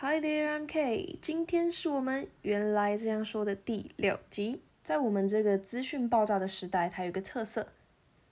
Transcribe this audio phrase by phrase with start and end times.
[0.00, 1.18] Hi there, I'm Kay。
[1.20, 4.62] 今天是我们原来这样说的第六集。
[4.80, 7.72] 在我们这个资讯爆炸的时代，它有一个特色，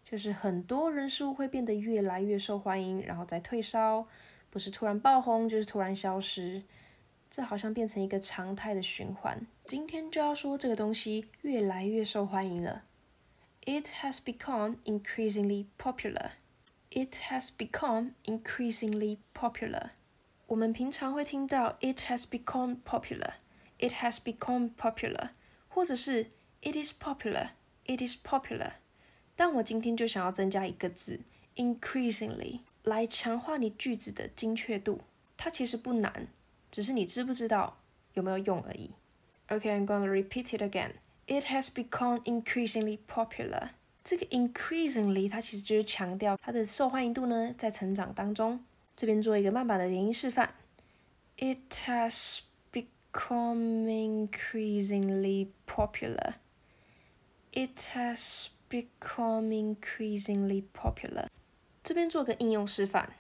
[0.05, 4.07] 就是很多人事物会变得越来越受欢迎，然后再退烧，
[4.49, 6.63] 不是突然爆红，就是突然消失。
[7.29, 9.45] 这好像变成一个常态的循环。
[9.65, 12.85] 今天就要说这个东西越来越受欢迎了。
[13.63, 16.31] It has become increasingly popular.
[16.91, 19.89] It has become increasingly popular.
[20.48, 23.36] 我们平常会听到 "It has become popular",
[23.80, 25.30] "It has become popular",
[25.70, 26.28] 或者是
[26.62, 27.52] "It is popular",
[27.86, 28.74] "It is popular".
[29.38, 31.22] 但我今天就想要增加一个字
[31.56, 35.00] "increasingly" 来强化你句子的精确度。
[35.38, 36.28] 它其实不难，
[36.70, 37.78] 只是你知不知道
[38.16, 38.92] 有没有用而已。
[39.48, 40.92] Okay, I'm gonna repeat it again.
[41.28, 43.70] It has become increasingly popular.
[44.04, 48.66] 这个 increasingly 它其实就是强调它的受欢迎度呢在成长当中。
[48.96, 50.54] 这边做一个慢版的连音示范。
[51.38, 52.42] It has
[52.72, 56.36] become increasingly popular.
[57.52, 61.28] It has become increasingly popular.
[61.84, 63.14] 这边做个应用示范。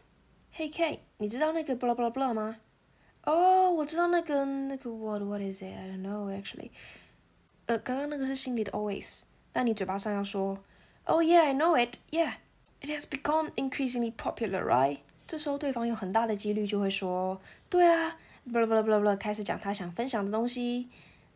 [0.55, 2.57] Hey K，你知道那个 blah blah blah 吗？
[3.23, 5.73] 哦，我知道那个那个 what what is it?
[5.75, 6.71] I don't know actually.
[7.65, 9.21] 呃，刚刚那个是心里的 always，
[9.51, 10.59] 但你嘴巴上要说，
[11.05, 11.97] Oh yeah, I know it.
[12.11, 12.33] Yeah,
[12.81, 14.99] it has become increasingly popular, right?
[15.26, 18.16] 这时候对方有很大的几率就会说，对啊，
[18.52, 20.88] 不啦不啦不啦不啦，开始讲他想分享的东西。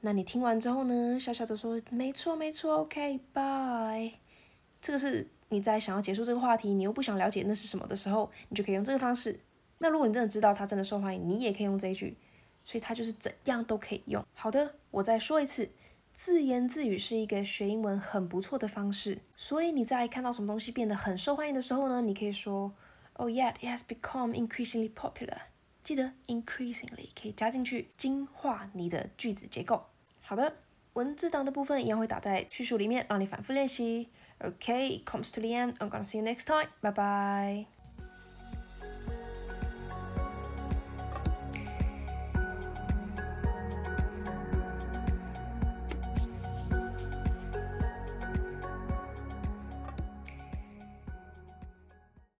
[0.02, 4.12] 那你听完之后呢，笑笑的说，没错没错，OK，bye。
[4.80, 9.40] 这个是你在想要结束这个话题，你又不想了解那是什么的时候，你就可以用这个方式。
[9.78, 12.16] 那如果你真的知道他真的受欢迎，你也可以用这一句。
[12.64, 14.24] 所以它就是怎样都可以用。
[14.34, 15.68] 好的，我再说一次，
[16.14, 19.18] 自言自语是一个学英文很不错的方式。
[19.36, 22.72] 所以你在看到什么东西变得很受欢迎的时候呢，你可以说。
[23.20, 25.42] Oh yeah, it has become increasingly popular.
[25.84, 29.84] 记得 increasingly 可以加进去，精化你的句子结构。
[30.22, 30.56] 好的，
[30.94, 34.08] 文字档的部分一样会打在叙述里面，让你反复练习。
[34.38, 35.74] Okay, it comes to the end.
[35.74, 36.68] I'm gonna see you next time.
[36.80, 37.79] Bye bye.